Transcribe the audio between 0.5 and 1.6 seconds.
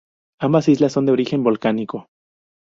islas son de origen